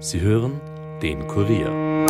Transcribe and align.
Sie 0.00 0.20
hören 0.20 0.60
den 1.02 1.26
Kurier. 1.26 2.06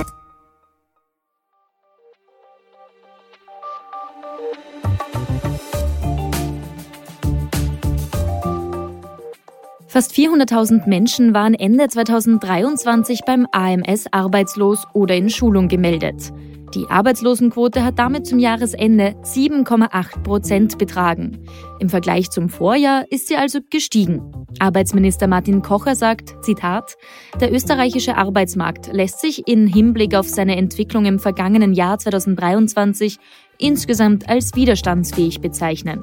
Fast 9.87 10.13
400.000 10.13 10.87
Menschen 10.87 11.33
waren 11.33 11.55
Ende 11.55 11.89
2023 11.89 13.23
beim 13.27 13.47
AMS 13.53 14.05
arbeitslos 14.13 14.87
oder 14.93 15.17
in 15.17 15.31
Schulung 15.31 15.69
gemeldet. 15.69 16.31
Die 16.75 16.87
Arbeitslosenquote 16.89 17.83
hat 17.85 17.99
damit 17.99 18.27
zum 18.27 18.39
Jahresende 18.39 19.15
7,8 19.23 20.23
Prozent 20.23 20.79
betragen. 20.79 21.45
Im 21.81 21.89
Vergleich 21.89 22.31
zum 22.31 22.49
Vorjahr 22.49 23.05
ist 23.11 23.29
sie 23.29 23.37
also 23.37 23.61
gestiegen. 23.71 24.33
Arbeitsminister 24.59 25.27
Martin 25.27 25.63
Kocher 25.63 25.95
sagt, 25.95 26.45
Zitat, 26.45 26.97
der 27.41 27.53
österreichische 27.53 28.17
Arbeitsmarkt 28.17 28.93
lässt 28.93 29.21
sich 29.21 29.47
in 29.47 29.67
Hinblick 29.67 30.15
auf 30.15 30.29
seine 30.29 30.57
Entwicklung 30.57 31.07
im 31.07 31.19
vergangenen 31.19 31.73
Jahr 31.73 31.99
2023 31.99 33.19
insgesamt 33.59 34.29
als 34.29 34.55
widerstandsfähig 34.55 35.41
bezeichnen. 35.41 36.01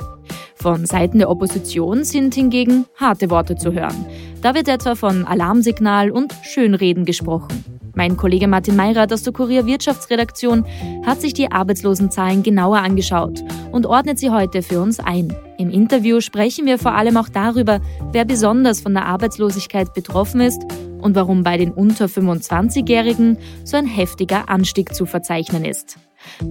Von 0.55 0.85
Seiten 0.85 1.19
der 1.19 1.29
Opposition 1.29 2.03
sind 2.03 2.33
hingegen 2.33 2.85
harte 2.99 3.29
Worte 3.29 3.55
zu 3.55 3.73
hören. 3.73 4.05
Da 4.41 4.55
wird 4.55 4.67
etwa 4.67 4.95
von 4.95 5.25
Alarmsignal 5.25 6.11
und 6.11 6.33
Schönreden 6.43 7.05
gesprochen. 7.05 7.63
Mein 7.95 8.17
Kollege 8.17 8.47
Martin 8.47 8.75
Meirat 8.75 9.13
aus 9.13 9.23
der 9.23 9.31
Kurier 9.31 9.65
Wirtschaftsredaktion 9.65 10.65
hat 11.05 11.21
sich 11.21 11.33
die 11.33 11.51
Arbeitslosenzahlen 11.51 12.43
genauer 12.43 12.79
angeschaut 12.79 13.41
und 13.71 13.85
ordnet 13.85 14.19
sie 14.19 14.29
heute 14.29 14.61
für 14.61 14.81
uns 14.81 14.99
ein. 14.99 15.33
Im 15.57 15.69
Interview 15.69 16.19
sprechen 16.19 16.65
wir 16.65 16.77
vor 16.77 16.93
allem 16.93 17.15
auch 17.15 17.29
darüber, 17.29 17.79
wer 18.11 18.25
besonders 18.25 18.81
von 18.81 18.93
der 18.93 19.05
Arbeitslosigkeit 19.05 19.93
betroffen 19.93 20.41
ist 20.41 20.61
und 21.01 21.15
warum 21.15 21.43
bei 21.43 21.55
den 21.55 21.71
unter 21.71 22.05
25-Jährigen 22.05 23.37
so 23.63 23.77
ein 23.77 23.85
heftiger 23.85 24.49
Anstieg 24.49 24.93
zu 24.93 25.05
verzeichnen 25.05 25.63
ist. 25.63 25.97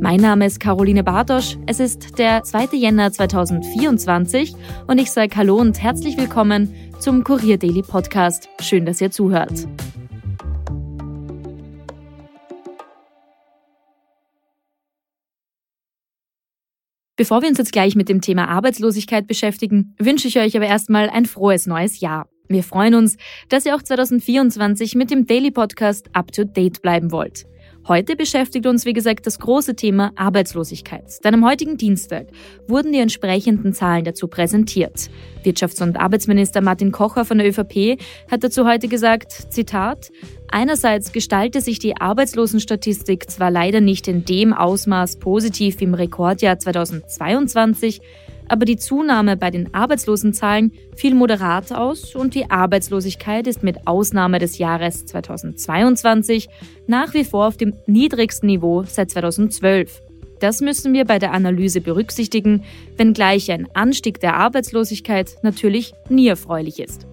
Mein 0.00 0.20
Name 0.20 0.46
ist 0.46 0.60
Caroline 0.60 1.04
Bartosch. 1.04 1.58
Es 1.66 1.80
ist 1.80 2.18
der 2.18 2.42
2. 2.42 2.68
Jänner 2.76 3.12
2024 3.12 4.54
und 4.86 4.98
ich 4.98 5.10
sage 5.10 5.36
Hallo 5.36 5.56
und 5.56 5.82
herzlich 5.82 6.16
willkommen 6.16 6.74
zum 7.00 7.22
Kurier 7.22 7.58
Daily 7.58 7.82
Podcast. 7.82 8.48
Schön, 8.60 8.86
dass 8.86 9.00
ihr 9.00 9.10
zuhört. 9.10 9.66
Bevor 17.16 17.42
wir 17.42 17.48
uns 17.48 17.58
jetzt 17.58 17.70
gleich 17.70 17.94
mit 17.94 18.08
dem 18.08 18.20
Thema 18.20 18.48
Arbeitslosigkeit 18.48 19.28
beschäftigen, 19.28 19.94
wünsche 20.00 20.26
ich 20.26 20.36
euch 20.36 20.56
aber 20.56 20.66
erstmal 20.66 21.08
ein 21.08 21.26
frohes 21.26 21.66
neues 21.66 22.00
Jahr. 22.00 22.28
Wir 22.48 22.64
freuen 22.64 22.96
uns, 22.96 23.16
dass 23.48 23.64
ihr 23.64 23.76
auch 23.76 23.82
2024 23.82 24.96
mit 24.96 25.12
dem 25.12 25.24
Daily 25.24 25.52
Podcast 25.52 26.08
up 26.12 26.32
to 26.32 26.42
date 26.42 26.82
bleiben 26.82 27.12
wollt. 27.12 27.46
Heute 27.86 28.16
beschäftigt 28.16 28.66
uns, 28.66 28.86
wie 28.86 28.94
gesagt, 28.94 29.26
das 29.26 29.38
große 29.38 29.76
Thema 29.76 30.12
Arbeitslosigkeit. 30.16 31.22
Denn 31.22 31.34
am 31.34 31.44
heutigen 31.44 31.76
Dienstag 31.76 32.28
wurden 32.66 32.92
die 32.92 32.98
entsprechenden 32.98 33.74
Zahlen 33.74 34.04
dazu 34.04 34.26
präsentiert. 34.26 35.10
Wirtschafts- 35.44 35.82
und 35.82 35.98
Arbeitsminister 35.98 36.62
Martin 36.62 36.92
Kocher 36.92 37.26
von 37.26 37.36
der 37.36 37.48
ÖVP 37.48 38.00
hat 38.30 38.42
dazu 38.42 38.66
heute 38.66 38.88
gesagt, 38.88 39.32
Zitat, 39.52 40.10
Einerseits 40.48 41.10
gestalte 41.10 41.60
sich 41.60 41.80
die 41.80 41.96
Arbeitslosenstatistik 41.96 43.28
zwar 43.28 43.50
leider 43.50 43.80
nicht 43.80 44.06
in 44.06 44.24
dem 44.24 44.52
Ausmaß 44.52 45.16
positiv 45.16 45.80
wie 45.80 45.84
im 45.84 45.94
Rekordjahr 45.94 46.60
2022, 46.60 48.00
aber 48.48 48.64
die 48.64 48.76
Zunahme 48.76 49.36
bei 49.36 49.50
den 49.50 49.72
Arbeitslosenzahlen 49.74 50.72
fiel 50.96 51.14
moderat 51.14 51.72
aus 51.72 52.14
und 52.14 52.34
die 52.34 52.50
Arbeitslosigkeit 52.50 53.46
ist 53.46 53.62
mit 53.62 53.86
Ausnahme 53.86 54.38
des 54.38 54.58
Jahres 54.58 55.06
2022 55.06 56.48
nach 56.86 57.14
wie 57.14 57.24
vor 57.24 57.48
auf 57.48 57.56
dem 57.56 57.74
niedrigsten 57.86 58.46
Niveau 58.46 58.84
seit 58.84 59.10
2012. 59.10 60.02
Das 60.40 60.60
müssen 60.60 60.92
wir 60.92 61.04
bei 61.04 61.18
der 61.18 61.32
Analyse 61.32 61.80
berücksichtigen, 61.80 62.64
wenngleich 62.96 63.50
ein 63.50 63.68
Anstieg 63.74 64.20
der 64.20 64.36
Arbeitslosigkeit 64.36 65.36
natürlich 65.42 65.94
nie 66.08 66.28
erfreulich 66.28 66.80
ist. 66.80 67.06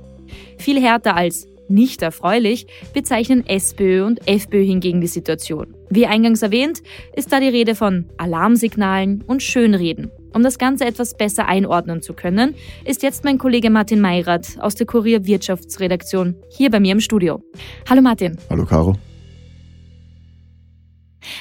Viel 0.58 0.82
härter 0.82 1.16
als 1.16 1.48
nicht 1.72 2.02
erfreulich 2.02 2.68
bezeichnen 2.94 3.46
SPÖ 3.48 4.06
und 4.06 4.28
FPÖ 4.28 4.64
hingegen 4.64 5.02
die 5.02 5.08
Situation. 5.08 5.74
Wie 5.90 6.06
eingangs 6.06 6.42
erwähnt, 6.42 6.82
ist 7.16 7.32
da 7.32 7.40
die 7.40 7.48
Rede 7.48 7.76
von 7.76 8.10
Alarmsignalen 8.18 9.24
und 9.26 9.42
Schönreden. 9.42 10.12
Um 10.34 10.44
das 10.44 10.58
Ganze 10.58 10.86
etwas 10.86 11.16
besser 11.16 11.48
einordnen 11.48 12.02
zu 12.02 12.14
können, 12.14 12.56
ist 12.86 13.04
jetzt 13.04 13.24
mein 13.24 13.38
Kollege 13.38 13.70
Martin 13.70 14.00
Meirat 14.00 14.58
aus 14.60 14.76
der 14.76 14.88
Kurier 14.88 15.26
Wirtschaftsredaktion 15.26 16.36
hier 16.50 16.72
bei 16.72 16.80
mir 16.80 16.94
im 16.94 17.02
Studio. 17.02 17.44
Hallo 17.90 18.02
Martin. 18.02 18.38
Hallo 18.50 18.66
Caro. 18.66 18.96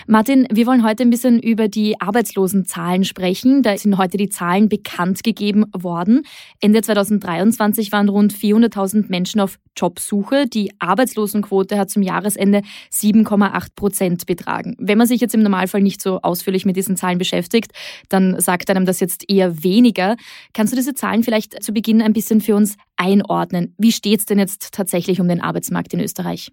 Martin, 0.07 0.47
wir 0.51 0.67
wollen 0.67 0.85
heute 0.85 1.03
ein 1.03 1.11
bisschen 1.11 1.41
über 1.41 1.69
die 1.69 2.01
Arbeitslosenzahlen 2.01 3.05
sprechen. 3.05 3.63
Da 3.63 3.77
sind 3.77 3.99
heute 3.99 4.17
die 4.17 4.29
Zahlen 4.29 4.69
bekannt 4.69 5.23
gegeben 5.23 5.67
worden. 5.77 6.23
Ende 6.61 6.83
2023 6.83 7.93
waren 7.93 8.09
rund 8.09 8.35
400.000 8.35 9.07
Menschen 9.09 9.41
auf 9.41 9.59
Jobsuche. 9.77 10.47
Die 10.47 10.73
Arbeitslosenquote 10.79 11.79
hat 11.79 11.91
zum 11.91 12.03
Jahresende 12.03 12.63
7,8 12.93 13.69
Prozent 13.75 14.27
betragen. 14.27 14.77
Wenn 14.79 14.99
man 14.99 15.07
sich 15.07 15.21
jetzt 15.21 15.35
im 15.35 15.43
Normalfall 15.43 15.83
nicht 15.83 16.03
so 16.03 16.21
ausführlich 16.21 16.65
mit 16.65 16.77
diesen 16.77 16.97
Zahlen 16.97 17.19
beschäftigt, 17.19 17.73
dann 18.09 18.39
sagt 18.41 18.71
einem 18.71 18.85
das 18.85 19.01
jetzt 19.01 19.29
eher 19.29 19.63
weniger. 19.63 20.17
Kannst 20.53 20.73
du 20.73 20.77
diese 20.77 20.95
Zahlen 20.95 21.23
vielleicht 21.23 21.63
zu 21.63 21.73
Beginn 21.73 22.03
ein 22.03 22.13
bisschen 22.13 22.41
für 22.41 22.57
uns 22.57 22.77
einordnen? 22.97 23.75
Wie 23.79 23.93
steht 23.93 24.21
es 24.21 24.27
denn 24.27 24.39
jetzt 24.39 24.73
tatsächlich 24.73 25.21
um 25.21 25.29
den 25.29 25.41
Arbeitsmarkt 25.41 25.95
in 25.95 26.01
Österreich? 26.01 26.53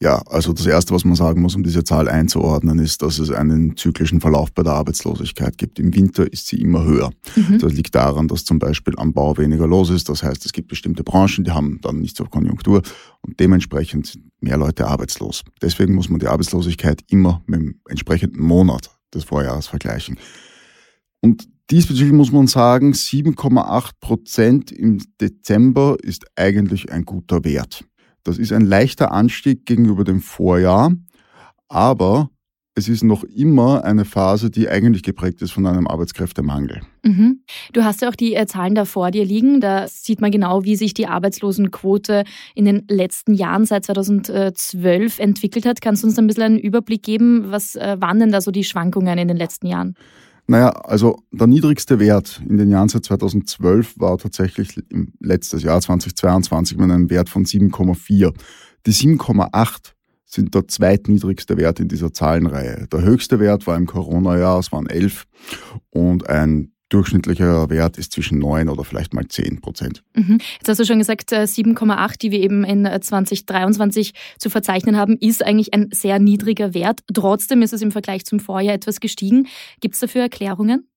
Ja, 0.00 0.20
also 0.26 0.52
das 0.52 0.66
Erste, 0.66 0.92
was 0.92 1.04
man 1.04 1.14
sagen 1.14 1.40
muss, 1.40 1.54
um 1.54 1.62
diese 1.62 1.84
Zahl 1.84 2.08
einzuordnen, 2.08 2.78
ist, 2.78 3.00
dass 3.00 3.18
es 3.18 3.30
einen 3.30 3.76
zyklischen 3.76 4.20
Verlauf 4.20 4.52
bei 4.52 4.62
der 4.62 4.72
Arbeitslosigkeit 4.72 5.56
gibt. 5.56 5.78
Im 5.78 5.94
Winter 5.94 6.30
ist 6.30 6.48
sie 6.48 6.60
immer 6.60 6.84
höher. 6.84 7.10
Mhm. 7.36 7.58
Das 7.58 7.72
liegt 7.72 7.94
daran, 7.94 8.28
dass 8.28 8.44
zum 8.44 8.58
Beispiel 8.58 8.94
am 8.98 9.12
Bau 9.12 9.36
weniger 9.38 9.66
los 9.66 9.90
ist. 9.90 10.08
Das 10.08 10.22
heißt, 10.22 10.44
es 10.44 10.52
gibt 10.52 10.68
bestimmte 10.68 11.04
Branchen, 11.04 11.44
die 11.44 11.52
haben 11.52 11.80
dann 11.80 12.00
nicht 12.00 12.16
so 12.16 12.24
Konjunktur 12.24 12.82
und 13.22 13.38
dementsprechend 13.38 14.06
sind 14.08 14.24
mehr 14.40 14.58
Leute 14.58 14.86
arbeitslos. 14.86 15.42
Deswegen 15.62 15.94
muss 15.94 16.08
man 16.08 16.20
die 16.20 16.26
Arbeitslosigkeit 16.26 17.02
immer 17.08 17.42
mit 17.46 17.60
dem 17.60 17.80
entsprechenden 17.88 18.42
Monat 18.42 18.90
des 19.14 19.24
Vorjahres 19.24 19.68
vergleichen. 19.68 20.18
Und 21.20 21.48
Diesbezüglich 21.70 22.12
muss 22.12 22.30
man 22.30 22.46
sagen, 22.46 22.92
7,8 22.92 23.92
Prozent 23.98 24.70
im 24.70 25.00
Dezember 25.18 25.96
ist 26.02 26.26
eigentlich 26.36 26.92
ein 26.92 27.06
guter 27.06 27.42
Wert. 27.42 27.84
Das 28.24 28.38
ist 28.38 28.52
ein 28.52 28.64
leichter 28.64 29.12
Anstieg 29.12 29.66
gegenüber 29.66 30.04
dem 30.04 30.20
Vorjahr, 30.20 30.92
aber 31.68 32.30
es 32.76 32.88
ist 32.88 33.04
noch 33.04 33.22
immer 33.22 33.84
eine 33.84 34.04
Phase, 34.04 34.50
die 34.50 34.68
eigentlich 34.68 35.04
geprägt 35.04 35.42
ist 35.42 35.52
von 35.52 35.64
einem 35.66 35.86
Arbeitskräftemangel. 35.86 36.80
Mhm. 37.04 37.44
Du 37.72 37.84
hast 37.84 38.02
ja 38.02 38.08
auch 38.08 38.16
die 38.16 38.34
äh, 38.34 38.46
Zahlen 38.46 38.74
da 38.74 38.84
vor 38.84 39.12
dir 39.12 39.24
liegen. 39.24 39.60
Da 39.60 39.86
sieht 39.86 40.20
man 40.20 40.32
genau, 40.32 40.64
wie 40.64 40.74
sich 40.74 40.92
die 40.92 41.06
Arbeitslosenquote 41.06 42.24
in 42.56 42.64
den 42.64 42.84
letzten 42.88 43.34
Jahren 43.34 43.64
seit 43.64 43.84
2012 43.84 45.20
entwickelt 45.20 45.66
hat. 45.66 45.80
Kannst 45.80 46.02
du 46.02 46.08
uns 46.08 46.18
ein 46.18 46.26
bisschen 46.26 46.42
einen 46.42 46.58
Überblick 46.58 47.04
geben? 47.04 47.52
Was 47.52 47.76
äh, 47.76 47.96
waren 48.00 48.18
denn 48.18 48.32
da 48.32 48.40
so 48.40 48.50
die 48.50 48.64
Schwankungen 48.64 49.18
in 49.18 49.28
den 49.28 49.36
letzten 49.36 49.68
Jahren? 49.68 49.94
Naja, 50.46 50.68
also 50.68 51.22
der 51.32 51.46
niedrigste 51.46 51.98
Wert 51.98 52.42
in 52.46 52.58
den 52.58 52.70
Jahren 52.70 52.88
seit 52.88 53.04
2012 53.04 53.98
war 53.98 54.18
tatsächlich 54.18 54.76
im 54.90 55.14
letztes 55.20 55.62
Jahr 55.62 55.80
2022 55.80 56.76
mit 56.76 56.90
einem 56.90 57.08
Wert 57.08 57.30
von 57.30 57.44
7,4. 57.44 58.34
Die 58.86 58.92
7,8 58.92 59.94
sind 60.26 60.54
der 60.54 60.68
zweitniedrigste 60.68 61.56
Wert 61.56 61.80
in 61.80 61.88
dieser 61.88 62.12
Zahlenreihe. 62.12 62.86
Der 62.92 63.02
höchste 63.02 63.40
Wert 63.40 63.66
war 63.66 63.76
im 63.76 63.86
Corona-Jahr, 63.86 64.58
es 64.58 64.70
waren 64.70 64.86
11 64.86 65.24
und 65.90 66.28
ein 66.28 66.73
durchschnittlicher 66.94 67.68
Wert 67.70 67.98
ist 67.98 68.12
zwischen 68.12 68.38
9 68.38 68.68
oder 68.68 68.84
vielleicht 68.84 69.14
mal 69.14 69.26
10 69.26 69.60
Prozent. 69.60 70.02
Mhm. 70.14 70.38
Jetzt 70.58 70.68
hast 70.68 70.78
du 70.78 70.84
schon 70.84 70.98
gesagt, 70.98 71.32
7,8, 71.32 72.14
äh, 72.14 72.18
die 72.22 72.30
wir 72.30 72.40
eben 72.40 72.64
in 72.64 72.88
2023 73.00 74.10
äh, 74.10 74.12
zu 74.38 74.48
verzeichnen 74.48 74.96
haben, 74.96 75.16
ist 75.18 75.44
eigentlich 75.44 75.74
ein 75.74 75.88
sehr 75.92 76.18
niedriger 76.18 76.72
Wert. 76.72 77.00
Trotzdem 77.12 77.62
ist 77.62 77.72
es 77.72 77.82
im 77.82 77.90
Vergleich 77.90 78.24
zum 78.24 78.38
Vorjahr 78.38 78.74
etwas 78.74 79.00
gestiegen. 79.00 79.48
Gibt 79.80 79.94
es 79.94 80.00
dafür 80.00 80.22
Erklärungen? 80.22 80.88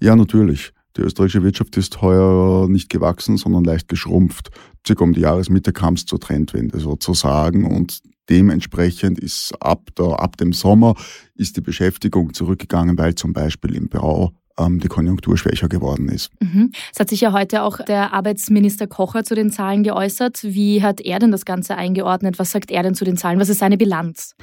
Ja, 0.00 0.16
natürlich. 0.16 0.72
Die 0.96 1.02
österreichische 1.02 1.42
Wirtschaft 1.42 1.76
ist 1.76 2.02
heuer 2.02 2.68
nicht 2.68 2.90
gewachsen, 2.90 3.36
sondern 3.36 3.64
leicht 3.64 3.88
geschrumpft. 3.88 4.50
Circa 4.86 5.04
um 5.04 5.12
die 5.12 5.20
Jahresmitte 5.20 5.72
kam 5.72 5.94
es 5.94 6.04
zur 6.04 6.20
Trendwende 6.20 6.80
sozusagen 6.80 7.64
und 7.64 8.00
dementsprechend 8.28 9.18
ist 9.18 9.52
ab, 9.60 9.88
der, 9.98 10.20
ab 10.20 10.36
dem 10.36 10.52
Sommer 10.52 10.94
ist 11.34 11.56
die 11.56 11.60
Beschäftigung 11.62 12.34
zurückgegangen, 12.34 12.98
weil 12.98 13.14
zum 13.14 13.32
Beispiel 13.32 13.74
im 13.74 13.88
Bau 13.88 14.32
die 14.70 14.88
Konjunktur 14.88 15.36
schwächer 15.36 15.68
geworden 15.68 16.08
ist. 16.08 16.30
Mhm. 16.40 16.72
Es 16.92 17.00
hat 17.00 17.08
sich 17.08 17.20
ja 17.20 17.32
heute 17.32 17.62
auch 17.62 17.78
der 17.78 18.12
Arbeitsminister 18.12 18.86
Kocher 18.86 19.24
zu 19.24 19.34
den 19.34 19.50
Zahlen 19.50 19.82
geäußert. 19.82 20.40
Wie 20.42 20.82
hat 20.82 21.00
er 21.00 21.18
denn 21.18 21.30
das 21.30 21.44
Ganze 21.44 21.76
eingeordnet? 21.76 22.38
Was 22.38 22.50
sagt 22.50 22.70
er 22.70 22.82
denn 22.82 22.94
zu 22.94 23.04
den 23.04 23.16
Zahlen? 23.16 23.38
Was 23.38 23.48
ist 23.48 23.58
seine 23.58 23.76
Bilanz? 23.76 24.34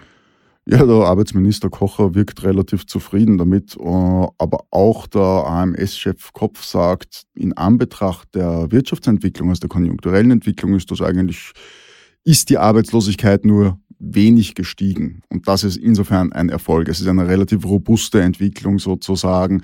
Ja, 0.65 0.85
der 0.85 0.95
Arbeitsminister 0.97 1.69
Kocher 1.69 2.13
wirkt 2.13 2.43
relativ 2.43 2.85
zufrieden 2.85 3.39
damit, 3.39 3.75
äh, 3.75 3.79
aber 3.83 4.65
auch 4.69 5.07
der 5.07 5.21
AMS-Chef 5.21 6.31
Kopf 6.33 6.63
sagt, 6.63 7.23
in 7.33 7.53
Anbetracht 7.53 8.35
der 8.35 8.71
Wirtschaftsentwicklung, 8.71 9.49
also 9.49 9.61
der 9.61 9.69
konjunkturellen 9.69 10.29
Entwicklung, 10.29 10.75
ist 10.75 10.91
das 10.91 11.01
eigentlich 11.01 11.53
ist 12.23 12.49
die 12.49 12.59
Arbeitslosigkeit 12.59 13.45
nur 13.45 13.79
wenig 13.97 14.55
gestiegen. 14.55 15.21
Und 15.29 15.47
das 15.47 15.63
ist 15.63 15.77
insofern 15.77 16.31
ein 16.31 16.49
Erfolg. 16.49 16.87
Es 16.87 17.01
ist 17.01 17.07
eine 17.07 17.27
relativ 17.27 17.65
robuste 17.65 18.21
Entwicklung 18.21 18.79
sozusagen 18.79 19.63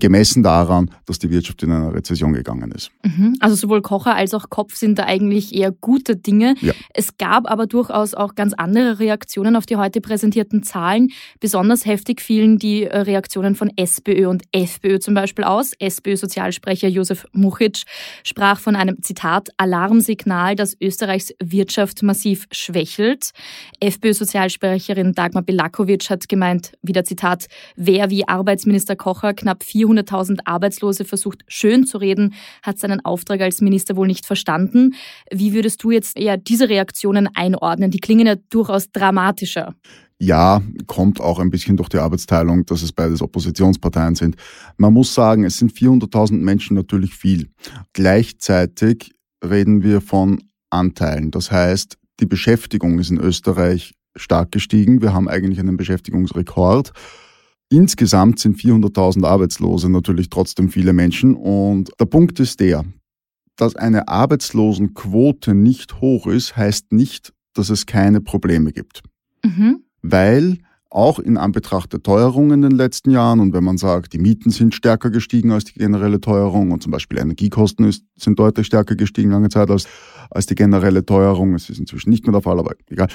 gemessen 0.00 0.42
daran, 0.42 0.90
dass 1.06 1.18
die 1.18 1.30
Wirtschaft 1.30 1.62
in 1.62 1.72
eine 1.72 1.92
Rezession 1.92 2.32
gegangen 2.32 2.70
ist. 2.70 2.90
Mhm. 3.04 3.36
Also 3.40 3.56
sowohl 3.56 3.82
Kocher 3.82 4.14
als 4.14 4.34
auch 4.34 4.48
Kopf 4.48 4.74
sind 4.76 4.98
da 4.98 5.04
eigentlich 5.04 5.54
eher 5.54 5.72
gute 5.72 6.16
Dinge. 6.16 6.54
Ja. 6.60 6.72
Es 6.94 7.16
gab 7.18 7.50
aber 7.50 7.66
durchaus 7.66 8.14
auch 8.14 8.34
ganz 8.34 8.54
andere 8.54 8.98
Reaktionen 9.00 9.56
auf 9.56 9.66
die 9.66 9.76
heute 9.76 10.00
präsentierten 10.00 10.62
Zahlen. 10.62 11.10
Besonders 11.40 11.84
heftig 11.84 12.20
fielen 12.20 12.58
die 12.58 12.84
äh, 12.84 12.96
Reaktionen 12.98 13.54
von 13.54 13.72
SPÖ 13.76 14.28
und 14.28 14.44
FPÖ 14.52 14.98
zum 14.98 15.14
Beispiel 15.14 15.44
aus. 15.44 15.72
SPÖ-Sozialsprecher 15.78 16.88
Josef 16.88 17.26
Muchic 17.32 17.82
sprach 18.22 18.60
von 18.60 18.76
einem 18.76 19.02
Zitat 19.02 19.48
Alarmsignal, 19.56 20.54
das 20.54 20.76
Österreichs 20.80 21.32
Wirtschaft 21.42 22.02
massiv 22.02 22.46
schwächelt. 22.52 23.30
FPÖ-Sozialsprecherin 23.80 25.12
Dagmar 25.12 25.42
Belakovic 25.42 26.08
hat 26.10 26.28
gemeint, 26.28 26.72
wieder 26.82 27.04
Zitat, 27.04 27.46
wer 27.76 28.10
wie 28.10 28.26
Arbeitsminister 28.28 28.94
Kocher 28.96 29.34
knapp 29.34 29.64
400.000 29.68 30.40
Arbeitslose 30.44 31.04
versucht 31.04 31.42
schön 31.46 31.84
zu 31.84 31.98
reden, 31.98 32.34
hat 32.62 32.78
seinen 32.78 33.04
Auftrag 33.04 33.40
als 33.40 33.60
Minister 33.60 33.96
wohl 33.96 34.06
nicht 34.06 34.26
verstanden. 34.26 34.94
Wie 35.30 35.52
würdest 35.52 35.82
du 35.82 35.90
jetzt 35.90 36.16
eher 36.16 36.36
diese 36.36 36.68
Reaktionen 36.68 37.28
einordnen? 37.34 37.90
Die 37.90 38.00
klingen 38.00 38.26
ja 38.26 38.36
durchaus 38.50 38.90
dramatischer. 38.90 39.74
Ja, 40.20 40.62
kommt 40.86 41.20
auch 41.20 41.38
ein 41.38 41.50
bisschen 41.50 41.76
durch 41.76 41.88
die 41.88 41.98
Arbeitsteilung, 41.98 42.66
dass 42.66 42.82
es 42.82 42.92
beides 42.92 43.22
Oppositionsparteien 43.22 44.16
sind. 44.16 44.36
Man 44.76 44.92
muss 44.92 45.14
sagen, 45.14 45.44
es 45.44 45.58
sind 45.58 45.72
400.000 45.72 46.32
Menschen 46.32 46.74
natürlich 46.74 47.14
viel. 47.14 47.48
Gleichzeitig 47.92 49.12
reden 49.44 49.84
wir 49.84 50.00
von 50.00 50.42
Anteilen. 50.70 51.30
Das 51.30 51.52
heißt, 51.52 51.96
die 52.18 52.26
Beschäftigung 52.26 52.98
ist 52.98 53.10
in 53.10 53.18
Österreich 53.18 53.94
stark 54.16 54.50
gestiegen. 54.50 55.02
Wir 55.02 55.12
haben 55.12 55.28
eigentlich 55.28 55.60
einen 55.60 55.76
Beschäftigungsrekord. 55.76 56.92
Insgesamt 57.70 58.38
sind 58.38 58.56
400.000 58.56 59.26
Arbeitslose 59.26 59.90
natürlich 59.90 60.30
trotzdem 60.30 60.70
viele 60.70 60.92
Menschen. 60.92 61.34
Und 61.34 61.90
der 62.00 62.06
Punkt 62.06 62.40
ist 62.40 62.60
der, 62.60 62.84
dass 63.56 63.76
eine 63.76 64.08
Arbeitslosenquote 64.08 65.54
nicht 65.54 66.00
hoch 66.00 66.26
ist, 66.26 66.56
heißt 66.56 66.92
nicht, 66.92 67.32
dass 67.52 67.68
es 67.68 67.86
keine 67.86 68.20
Probleme 68.20 68.72
gibt. 68.72 69.02
Mhm. 69.44 69.82
Weil 70.00 70.58
auch 70.90 71.18
in 71.18 71.36
Anbetracht 71.36 71.92
der 71.92 72.02
Teuerung 72.02 72.50
in 72.52 72.62
den 72.62 72.70
letzten 72.70 73.10
Jahren 73.10 73.40
und 73.40 73.52
wenn 73.52 73.64
man 73.64 73.76
sagt, 73.76 74.14
die 74.14 74.18
Mieten 74.18 74.50
sind 74.50 74.74
stärker 74.74 75.10
gestiegen 75.10 75.52
als 75.52 75.64
die 75.64 75.74
generelle 75.74 76.20
Teuerung 76.20 76.70
und 76.70 76.82
zum 76.82 76.92
Beispiel 76.92 77.18
Energiekosten 77.18 77.86
ist, 77.86 78.04
sind 78.16 78.38
deutlich 78.38 78.68
stärker 78.68 78.96
gestiegen 78.96 79.30
lange 79.30 79.50
Zeit 79.50 79.70
als, 79.70 79.86
als 80.30 80.46
die 80.46 80.54
generelle 80.54 81.04
Teuerung. 81.04 81.54
Es 81.54 81.68
ist 81.68 81.78
inzwischen 81.78 82.08
nicht 82.08 82.24
mehr 82.24 82.32
der 82.32 82.40
Fall, 82.40 82.58
aber 82.58 82.74
egal. 82.88 83.08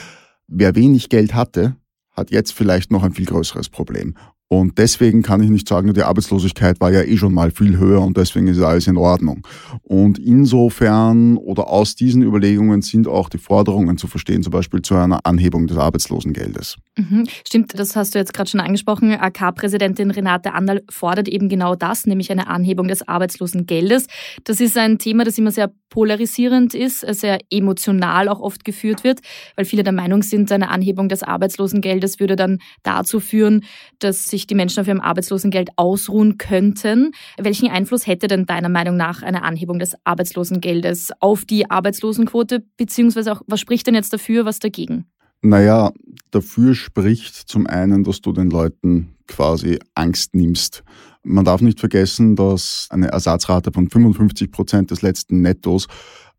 Wer 0.48 0.76
wenig 0.76 1.10
Geld 1.10 1.34
hatte, 1.34 1.76
hat 2.12 2.30
jetzt 2.30 2.54
vielleicht 2.54 2.92
noch 2.92 3.04
ein 3.04 3.14
viel 3.14 3.26
größeres 3.26 3.70
Problem. 3.70 4.14
Und 4.60 4.78
deswegen 4.78 5.24
kann 5.24 5.42
ich 5.42 5.50
nicht 5.50 5.68
sagen, 5.68 5.92
die 5.96 6.04
Arbeitslosigkeit 6.04 6.80
war 6.80 6.92
ja 6.92 7.02
eh 7.02 7.18
schon 7.18 7.34
mal 7.34 7.50
viel 7.50 7.80
höher 7.80 8.02
und 8.02 8.18
deswegen 8.18 8.48
ist 8.48 8.62
alles 8.62 8.86
in 8.86 8.98
Ordnung. 8.98 9.48
Und 9.82 10.20
insofern 10.20 11.38
oder 11.38 11.70
aus 11.70 11.96
diesen 11.96 12.22
Überlegungen 12.22 12.84
sind 12.84 13.08
auch 13.08 13.30
die 13.30 13.40
Forderungen 13.40 13.98
zu 13.98 14.06
verstehen, 14.06 14.44
zum 14.44 14.52
Beispiel 14.52 14.84
zu 14.84 14.94
einer 14.94 15.26
Anhebung 15.26 15.66
des 15.66 15.78
Arbeitslosengeldes. 15.78 16.78
Mhm. 16.96 17.26
Stimmt, 17.48 17.80
das 17.80 17.96
hast 17.96 18.14
du 18.14 18.20
jetzt 18.20 18.32
gerade 18.36 18.48
schon 18.48 18.60
angesprochen. 18.60 19.12
AK-Präsidentin 19.14 20.12
Renate 20.12 20.54
Anderl 20.54 20.84
fordert 20.88 21.28
eben 21.28 21.50
genau 21.50 21.74
das, 21.74 22.06
nämlich 22.06 22.32
eine 22.32 22.46
Anhebung 22.46 22.88
des 22.88 23.08
Arbeitslosengeldes. 23.08 24.06
Das 24.44 24.60
ist 24.60 24.78
ein 24.78 25.00
Thema, 25.00 25.24
das 25.24 25.40
immer 25.40 25.52
sehr 25.52 25.72
polarisierend 25.90 26.74
ist, 26.74 27.02
sehr 27.02 27.40
emotional 27.52 28.28
auch 28.28 28.40
oft 28.40 28.66
geführt 28.66 29.04
wird, 29.04 29.20
weil 29.56 29.66
viele 29.66 29.84
der 29.84 29.94
Meinung 29.94 30.24
sind, 30.24 30.52
eine 30.52 30.70
Anhebung 30.70 31.10
des 31.10 31.24
Arbeitslosengeldes 31.24 32.20
würde 32.20 32.36
dann 32.36 32.60
dazu 32.82 33.20
führen, 33.20 33.64
dass 34.00 34.26
sich 34.26 34.43
die 34.48 34.56
Menschen 34.56 34.80
auf 34.80 34.88
ihrem 34.88 35.02
Arbeitslosengeld 35.02 35.70
ausruhen 35.76 36.38
könnten. 36.38 37.12
Welchen 37.38 37.70
Einfluss 37.70 38.08
hätte 38.08 38.28
denn 38.28 38.46
deiner 38.46 38.70
Meinung 38.70 38.96
nach 38.98 39.22
eine 39.24 39.44
Anhebung 39.44 39.80
des 39.80 39.96
Arbeitslosengeldes 40.04 41.12
auf 41.20 41.46
die 41.46 41.70
Arbeitslosenquote, 41.70 42.64
beziehungsweise 42.78 43.34
auch, 43.34 43.42
was 43.48 43.60
spricht 43.60 43.88
denn 43.88 43.96
jetzt 43.96 44.14
dafür, 44.14 44.46
was 44.46 44.60
dagegen? 44.60 45.06
Naja, 45.42 45.92
dafür 46.32 46.74
spricht 46.74 47.36
zum 47.36 47.68
einen, 47.68 48.04
dass 48.04 48.22
du 48.22 48.32
den 48.32 48.50
Leuten 48.50 49.16
quasi 49.28 49.80
Angst 49.94 50.36
nimmst. 50.36 50.84
Man 51.24 51.44
darf 51.44 51.62
nicht 51.62 51.80
vergessen, 51.80 52.36
dass 52.36 52.88
eine 52.90 53.08
Ersatzrate 53.08 53.72
von 53.72 53.90
55 53.90 54.52
Prozent 54.52 54.92
des 54.92 55.02
letzten 55.02 55.42
Nettos 55.42 55.88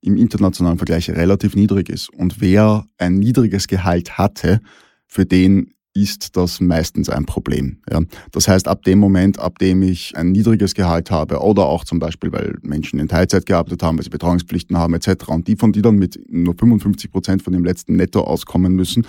im 0.01 0.17
internationalen 0.17 0.79
Vergleich 0.79 1.11
relativ 1.11 1.55
niedrig 1.55 1.89
ist. 1.89 2.11
Und 2.15 2.41
wer 2.41 2.87
ein 2.99 3.15
niedriges 3.15 3.69
Gehalt 3.69 4.19
hatte, 4.19 4.61
für 5.07 5.27
den 5.27 5.74
ist 5.95 6.37
das 6.37 6.61
meistens 6.61 7.09
ein 7.09 7.25
Problem. 7.25 7.79
Ja. 7.91 8.01
Das 8.33 8.49
heißt, 8.49 8.67
ab 8.67 8.83
dem 8.83 8.99
Moment, 8.99 9.39
ab 9.39 9.59
dem 9.59 9.83
ich 9.83 10.17
ein 10.17 10.33
niedriges 10.33 10.75
Gehalt 10.75 11.11
habe 11.11 11.39
oder 11.39 11.67
auch 11.67 11.85
zum 11.85 12.01
Beispiel, 12.01 12.33
weil 12.33 12.59
Menschen 12.63 12.99
in 12.99 13.09
Teilzeit 13.09 13.47
gearbeitet 13.47 13.83
haben, 13.83 13.97
weil 13.97 14.05
sie 14.05 14.11
Betreuungspflichten 14.11 14.77
haben 14.77 14.95
etc. 14.95 15.29
und 15.29 15.47
die 15.47 15.57
von 15.57 15.73
die 15.73 15.83
dann 15.83 15.97
mit 15.97 16.21
nur 16.29 16.55
55 16.59 17.11
Prozent 17.11 17.43
von 17.43 17.53
dem 17.53 17.65
letzten 17.65 17.95
Netto 17.95 18.23
auskommen 18.23 18.75
müssen, 18.75 19.07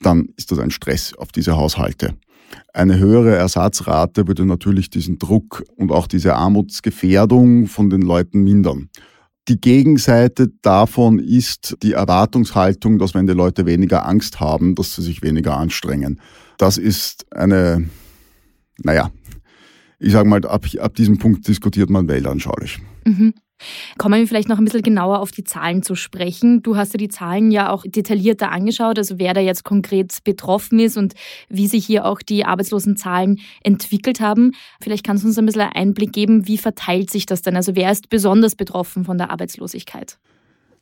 dann 0.00 0.28
ist 0.36 0.52
das 0.52 0.60
ein 0.60 0.70
Stress 0.70 1.12
auf 1.14 1.32
diese 1.32 1.56
Haushalte. 1.56 2.14
Eine 2.72 2.98
höhere 2.98 3.34
Ersatzrate 3.34 4.28
würde 4.28 4.44
natürlich 4.44 4.90
diesen 4.90 5.18
Druck 5.18 5.64
und 5.76 5.90
auch 5.90 6.06
diese 6.06 6.34
Armutsgefährdung 6.34 7.66
von 7.66 7.90
den 7.90 8.02
Leuten 8.02 8.44
mindern. 8.44 8.90
Die 9.48 9.60
Gegenseite 9.60 10.52
davon 10.62 11.18
ist 11.18 11.76
die 11.82 11.92
Erwartungshaltung, 11.92 12.98
dass 12.98 13.14
wenn 13.14 13.26
die 13.26 13.32
Leute 13.32 13.66
weniger 13.66 14.06
Angst 14.06 14.38
haben, 14.38 14.76
dass 14.76 14.94
sie 14.94 15.02
sich 15.02 15.22
weniger 15.22 15.56
anstrengen. 15.56 16.20
Das 16.58 16.78
ist 16.78 17.26
eine, 17.32 17.88
naja, 18.78 19.10
ich 19.98 20.12
sage 20.12 20.28
mal, 20.28 20.44
ab, 20.46 20.66
ab 20.78 20.94
diesem 20.94 21.18
Punkt 21.18 21.46
diskutiert 21.48 21.90
man 21.90 22.06
weltanschaulich. 22.06 22.78
Mhm. 23.04 23.34
Kommen 23.98 24.20
wir 24.20 24.26
vielleicht 24.26 24.48
noch 24.48 24.58
ein 24.58 24.64
bisschen 24.64 24.82
genauer 24.82 25.20
auf 25.20 25.30
die 25.30 25.44
Zahlen 25.44 25.82
zu 25.82 25.94
sprechen. 25.94 26.62
Du 26.62 26.76
hast 26.76 26.94
dir 26.94 26.98
die 26.98 27.08
Zahlen 27.08 27.50
ja 27.50 27.70
auch 27.70 27.84
detaillierter 27.86 28.50
angeschaut, 28.50 28.98
also 28.98 29.18
wer 29.18 29.34
da 29.34 29.40
jetzt 29.40 29.64
konkret 29.64 30.18
betroffen 30.24 30.78
ist 30.78 30.96
und 30.96 31.14
wie 31.48 31.66
sich 31.66 31.86
hier 31.86 32.04
auch 32.04 32.20
die 32.22 32.44
Arbeitslosenzahlen 32.44 33.40
entwickelt 33.62 34.20
haben. 34.20 34.52
Vielleicht 34.80 35.04
kannst 35.04 35.24
du 35.24 35.28
uns 35.28 35.38
ein 35.38 35.46
bisschen 35.46 35.62
einen 35.62 35.72
Einblick 35.72 36.12
geben, 36.12 36.46
wie 36.46 36.58
verteilt 36.58 37.10
sich 37.10 37.26
das 37.26 37.42
denn? 37.42 37.56
Also 37.56 37.76
wer 37.76 37.90
ist 37.92 38.08
besonders 38.08 38.54
betroffen 38.54 39.04
von 39.04 39.18
der 39.18 39.30
Arbeitslosigkeit? 39.30 40.18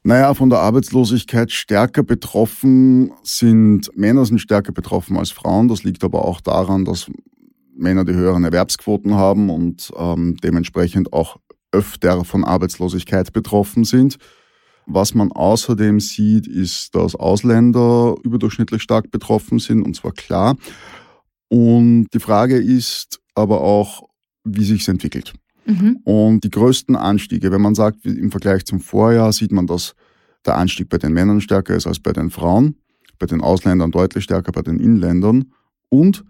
Naja, 0.02 0.32
von 0.32 0.48
der 0.48 0.60
Arbeitslosigkeit 0.60 1.52
stärker 1.52 2.02
betroffen 2.02 3.12
sind 3.22 3.90
Männer 3.94 4.25
sind 4.25 4.38
stärker 4.40 4.72
betroffen 4.72 5.18
als 5.18 5.30
Frauen. 5.30 5.68
Das 5.68 5.84
liegt 5.84 6.02
aber 6.04 6.25
auch 6.25 6.40
daran, 6.40 6.87
dass 6.87 7.10
Männer 7.76 8.04
die 8.04 8.14
höheren 8.14 8.44
Erwerbsquoten 8.44 9.14
haben 9.14 9.50
und 9.50 9.92
ähm, 9.96 10.37
dementsprechend 10.42 11.12
auch 11.12 11.37
öfter 11.72 12.24
von 12.24 12.44
Arbeitslosigkeit 12.44 13.32
betroffen 13.32 13.84
sind. 13.84 14.16
Was 14.86 15.14
man 15.14 15.30
außerdem 15.30 16.00
sieht, 16.00 16.46
ist, 16.46 16.94
dass 16.94 17.14
Ausländer 17.14 18.16
überdurchschnittlich 18.24 18.82
stark 18.82 19.10
betroffen 19.10 19.58
sind, 19.58 19.82
und 19.82 19.94
zwar 19.94 20.12
klar. 20.12 20.56
Und 21.48 22.06
die 22.12 22.20
Frage 22.20 22.56
ist 22.56 23.20
aber 23.34 23.60
auch, 23.60 24.08
wie 24.44 24.64
sich 24.64 24.82
es 24.82 24.88
entwickelt. 24.88 25.34
Mhm. 25.66 26.00
Und 26.04 26.44
die 26.44 26.50
größten 26.50 26.96
Anstiege, 26.96 27.52
wenn 27.52 27.60
man 27.60 27.74
sagt, 27.74 28.04
im 28.04 28.30
Vergleich 28.30 28.64
zum 28.64 28.80
Vorjahr 28.80 29.32
sieht 29.32 29.52
man, 29.52 29.66
dass 29.66 29.94
der 30.44 30.56
Anstieg 30.56 30.88
bei 30.88 30.98
den 30.98 31.12
Männern 31.12 31.40
stärker 31.40 31.74
ist 31.74 31.86
als 31.86 32.00
bei 32.00 32.12
den 32.12 32.30
Frauen, 32.30 32.76
bei 33.18 33.26
den 33.26 33.40
Ausländern 33.40 33.90
deutlich 33.90 34.24
stärker 34.24 34.52
bei 34.52 34.62
den 34.62 34.80
Inländern 34.80 35.52
und 35.88 36.24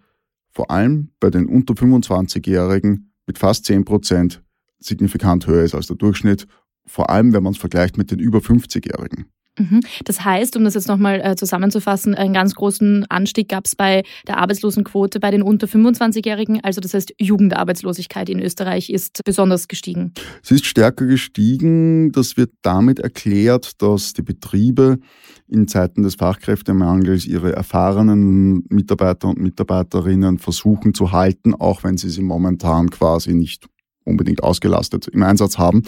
vor 0.51 0.71
allem 0.71 1.11
bei 1.21 1.31
den 1.31 1.47
unter 1.47 1.75
25-Jährigen 1.75 3.13
mit 3.27 3.39
fast 3.39 3.65
10 3.67 3.85
Prozent 3.85 4.43
signifikant 4.81 5.47
höher 5.47 5.65
ist 5.65 5.75
als 5.75 5.87
der 5.87 5.97
Durchschnitt, 5.97 6.47
vor 6.87 7.11
allem 7.11 7.33
wenn 7.33 7.43
man 7.43 7.53
es 7.53 7.59
vergleicht 7.59 7.99
mit 7.99 8.11
den 8.11 8.19
über 8.19 8.39
50-Jährigen. 8.39 9.27
Mhm. 9.59 9.81
Das 10.05 10.25
heißt, 10.25 10.57
um 10.57 10.65
das 10.65 10.75
jetzt 10.75 10.89
nochmal 10.89 11.21
äh, 11.21 11.37
zusammenzufassen, 11.37 12.15
einen 12.15 12.33
ganz 12.33 12.55
großen 12.55 13.05
Anstieg 13.11 13.49
gab 13.49 13.67
es 13.67 13.77
bei 13.77 14.03
der 14.27 14.39
Arbeitslosenquote 14.39 15.21
bei 15.21 15.31
den 15.31 15.43
unter 15.43 15.67
25-Jährigen. 15.67 16.63
Also 16.63 16.81
das 16.81 16.95
heißt, 16.95 17.15
Jugendarbeitslosigkeit 17.21 18.29
in 18.29 18.41
Österreich 18.41 18.91
ist 18.91 19.21
besonders 19.25 19.69
gestiegen. 19.69 20.13
Sie 20.43 20.55
ist 20.55 20.67
stärker 20.67 21.07
gestiegen. 21.07 22.13
Das 22.13 22.37
wird 22.37 22.53
damit 22.63 23.01
erklärt, 23.01 23.83
dass 23.83 24.13
die 24.13 24.23
Betriebe 24.23 24.99
in 25.49 25.69
Zeiten 25.69 26.03
des 26.03 26.15
Fachkräftemangels 26.15 27.27
ihre 27.27 27.53
erfahrenen 27.53 28.65
Mitarbeiter 28.71 29.29
und 29.29 29.41
Mitarbeiterinnen 29.41 30.39
versuchen 30.39 30.95
zu 30.95 31.13
halten, 31.13 31.55
auch 31.55 31.83
wenn 31.83 31.97
sie 31.97 32.09
sie 32.09 32.23
momentan 32.23 32.89
quasi 32.89 33.35
nicht 33.35 33.67
unbedingt 34.11 34.43
ausgelastet 34.43 35.09
im 35.09 35.23
Einsatz 35.23 35.59
haben. 35.59 35.83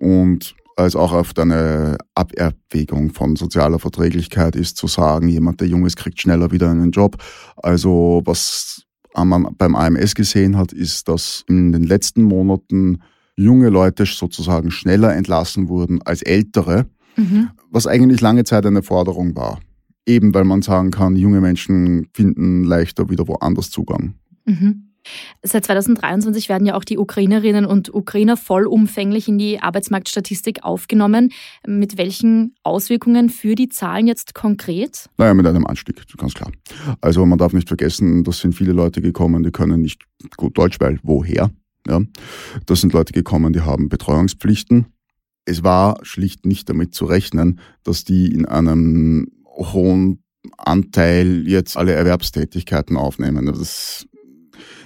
Und 0.00 0.54
als 0.76 0.96
auch 0.96 1.12
oft 1.12 1.38
eine 1.38 1.98
Abwägung 2.14 3.10
von 3.10 3.36
sozialer 3.36 3.78
Verträglichkeit 3.78 4.56
ist 4.56 4.76
zu 4.76 4.86
sagen, 4.86 5.28
jemand, 5.28 5.60
der 5.60 5.68
jung 5.68 5.86
ist, 5.86 5.96
kriegt 5.96 6.20
schneller 6.20 6.50
wieder 6.50 6.70
einen 6.70 6.90
Job. 6.90 7.16
Also 7.56 8.22
was 8.24 8.82
man 9.16 9.54
beim 9.58 9.74
AMS 9.74 10.14
gesehen 10.14 10.56
hat, 10.56 10.72
ist, 10.72 11.08
dass 11.08 11.44
in 11.48 11.72
den 11.72 11.84
letzten 11.84 12.22
Monaten 12.22 13.02
junge 13.36 13.68
Leute 13.68 14.06
sozusagen 14.06 14.70
schneller 14.70 15.14
entlassen 15.14 15.68
wurden 15.68 16.00
als 16.02 16.22
ältere. 16.22 16.86
Mhm. 17.16 17.50
Was 17.70 17.86
eigentlich 17.86 18.20
lange 18.20 18.44
Zeit 18.44 18.64
eine 18.66 18.82
Forderung 18.82 19.36
war. 19.36 19.60
Eben 20.06 20.34
weil 20.34 20.44
man 20.44 20.62
sagen 20.62 20.90
kann, 20.90 21.14
junge 21.16 21.40
Menschen 21.40 22.08
finden 22.12 22.64
leichter 22.64 23.08
wieder 23.08 23.28
woanders 23.28 23.70
Zugang. 23.70 24.14
Mhm. 24.46 24.91
Seit 25.42 25.64
2023 25.64 26.48
werden 26.48 26.66
ja 26.66 26.74
auch 26.74 26.84
die 26.84 26.98
Ukrainerinnen 26.98 27.64
und 27.64 27.92
Ukrainer 27.92 28.36
vollumfänglich 28.36 29.28
in 29.28 29.38
die 29.38 29.60
Arbeitsmarktstatistik 29.60 30.64
aufgenommen. 30.64 31.32
Mit 31.66 31.98
welchen 31.98 32.54
Auswirkungen 32.62 33.28
für 33.28 33.54
die 33.54 33.68
Zahlen 33.68 34.06
jetzt 34.06 34.34
konkret? 34.34 35.08
Naja, 35.18 35.34
mit 35.34 35.46
einem 35.46 35.66
Anstieg, 35.66 36.02
ganz 36.16 36.34
klar. 36.34 36.52
Also 37.00 37.26
man 37.26 37.38
darf 37.38 37.52
nicht 37.52 37.68
vergessen, 37.68 38.24
das 38.24 38.38
sind 38.38 38.54
viele 38.54 38.72
Leute 38.72 39.00
gekommen, 39.00 39.42
die 39.42 39.50
können 39.50 39.80
nicht 39.80 40.04
gut 40.36 40.56
Deutsch, 40.56 40.78
weil 40.80 40.98
woher? 41.02 41.50
Ja, 41.88 42.00
das 42.66 42.80
sind 42.80 42.92
Leute 42.92 43.12
gekommen, 43.12 43.52
die 43.52 43.62
haben 43.62 43.88
Betreuungspflichten. 43.88 44.86
Es 45.44 45.64
war 45.64 45.98
schlicht 46.02 46.46
nicht 46.46 46.68
damit 46.68 46.94
zu 46.94 47.04
rechnen, 47.06 47.58
dass 47.82 48.04
die 48.04 48.28
in 48.28 48.46
einem 48.46 49.26
hohen 49.44 50.22
Anteil 50.56 51.48
jetzt 51.48 51.76
alle 51.76 51.92
Erwerbstätigkeiten 51.92 52.96
aufnehmen. 52.96 53.46
Das 53.46 54.06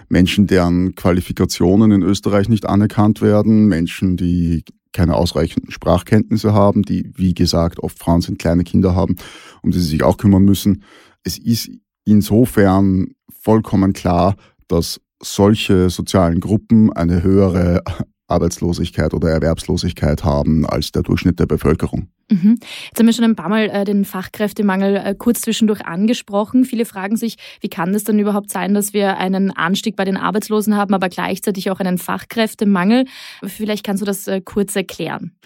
Menschen, 0.09 0.47
deren 0.47 0.95
Qualifikationen 0.95 1.91
in 1.91 2.03
Österreich 2.03 2.49
nicht 2.49 2.67
anerkannt 2.67 3.21
werden, 3.21 3.67
Menschen, 3.67 4.17
die 4.17 4.65
keine 4.93 5.15
ausreichenden 5.15 5.71
Sprachkenntnisse 5.71 6.55
haben, 6.55 6.83
die, 6.83 7.11
wie 7.17 7.35
gesagt, 7.35 7.81
oft 7.81 7.99
Frauen 7.99 8.23
sind, 8.23 8.39
kleine 8.39 8.65
Kinder 8.65 8.95
haben, 8.95 9.17
um 9.63 9.71
die 9.71 9.79
sie 9.79 9.89
sich 9.89 10.03
auch 10.03 10.17
kümmern 10.17 10.45
müssen. 10.45 10.85
Es 11.23 11.39
ist 11.39 11.71
insofern 12.05 13.09
vollkommen 13.43 13.93
klar, 13.93 14.37
dass 14.69 15.01
solche 15.23 15.91
sozialen 15.91 16.41
Gruppen 16.41 16.93
eine 16.93 17.23
höhere 17.23 17.83
Arbeitslosigkeit 18.29 19.15
oder 19.15 19.31
Erwerbslosigkeit 19.31 20.25
haben 20.25 20.67
als 20.67 20.93
der 20.93 21.03
Durchschnitt 21.03 21.39
der 21.39 21.47
Bevölkerung. 21.47 22.09
Mhm. 22.31 22.59
Jetzt 22.61 22.99
haben 22.99 23.07
wir 23.07 23.13
schon 23.13 23.25
ein 23.25 23.37
paar 23.37 23.49
Mal 23.49 23.69
äh, 23.69 23.85
den 23.85 24.05
Fachkräftemangel 24.05 24.97
äh, 24.97 25.15
kurz 25.17 25.43
zwischendurch 25.43 25.87
angesprochen. 25.87 26.65
Viele 26.65 26.85
fragen 26.85 27.17
sich, 27.17 27.37
wie 27.61 27.69
kann 27.69 27.95
es 27.95 28.05
denn 28.05 28.19
überhaupt 28.19 28.51
sein, 28.51 28.75
dass 28.75 28.93
wir 28.93 29.17
einen 29.17 29.53
Anstieg 29.53 29.95
bei 29.95 30.05
den 30.05 30.17
Arbeitslosen 30.17 30.77
haben, 30.77 30.93
aber 30.93 31.09
gleichzeitig 31.09 31.71
auch 31.71 31.79
einen 31.79 31.99
Fachkräftemangel? 31.99 33.05
Vielleicht 33.45 33.85
kannst 33.85 34.03
du 34.03 34.07
das 34.07 34.27
äh, 34.27 34.41
kurz 34.41 34.75
erklären. 34.75 35.37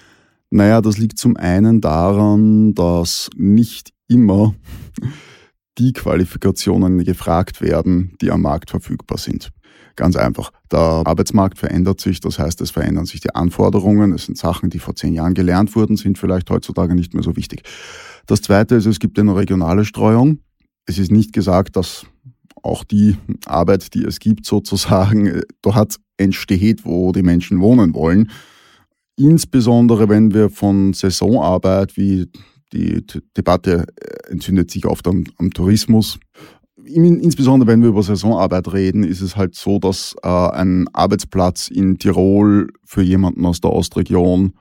Naja, 0.50 0.80
das 0.80 0.98
liegt 0.98 1.18
zum 1.18 1.36
einen 1.36 1.80
daran, 1.80 2.74
dass 2.74 3.30
nicht 3.36 3.92
immer 4.08 4.54
die 5.78 5.92
Qualifikationen 5.92 7.04
gefragt 7.04 7.60
werden, 7.60 8.16
die 8.20 8.30
am 8.30 8.42
Markt 8.42 8.70
verfügbar 8.70 9.18
sind. 9.18 9.50
Ganz 9.96 10.16
einfach. 10.16 10.50
Der 10.70 10.78
Arbeitsmarkt 10.78 11.58
verändert 11.58 12.00
sich, 12.00 12.20
das 12.20 12.38
heißt, 12.38 12.60
es 12.60 12.70
verändern 12.70 13.06
sich 13.06 13.20
die 13.20 13.34
Anforderungen. 13.34 14.12
Es 14.12 14.26
sind 14.26 14.38
Sachen, 14.38 14.70
die 14.70 14.78
vor 14.78 14.94
zehn 14.94 15.14
Jahren 15.14 15.34
gelernt 15.34 15.74
wurden, 15.74 15.96
sind 15.96 16.18
vielleicht 16.18 16.50
heutzutage 16.50 16.94
nicht 16.94 17.14
mehr 17.14 17.22
so 17.22 17.36
wichtig. 17.36 17.62
Das 18.26 18.42
Zweite 18.42 18.76
ist, 18.76 18.86
es 18.86 19.00
gibt 19.00 19.18
eine 19.18 19.34
regionale 19.34 19.84
Streuung. 19.84 20.38
Es 20.86 20.98
ist 20.98 21.10
nicht 21.10 21.32
gesagt, 21.32 21.76
dass 21.76 22.06
auch 22.62 22.84
die 22.84 23.16
Arbeit, 23.46 23.94
die 23.94 24.04
es 24.04 24.18
gibt, 24.18 24.46
sozusagen 24.46 25.42
dort 25.62 25.96
entsteht, 26.16 26.84
wo 26.84 27.12
die 27.12 27.22
Menschen 27.22 27.60
wohnen 27.60 27.94
wollen. 27.94 28.30
Insbesondere 29.16 30.08
wenn 30.08 30.32
wir 30.32 30.50
von 30.50 30.92
Saisonarbeit, 30.92 31.96
wie 31.96 32.30
die 32.72 33.04
Debatte 33.36 33.86
entzündet 34.28 34.70
sich 34.70 34.86
oft 34.86 35.06
am, 35.08 35.24
am 35.36 35.52
Tourismus, 35.52 36.18
insbesondere 36.94 37.68
wenn 37.68 37.82
wir 37.82 37.88
über 37.88 38.02
Saisonarbeit 38.02 38.72
reden, 38.72 39.04
ist 39.04 39.20
es 39.20 39.36
halt 39.36 39.54
so, 39.54 39.78
dass 39.78 40.14
äh, 40.22 40.28
ein 40.28 40.88
Arbeitsplatz 40.92 41.68
in 41.68 41.98
Tirol 41.98 42.68
für 42.84 43.02
jemanden 43.02 43.44
aus 43.46 43.60
der 43.60 43.72
Ostregion 43.72 44.54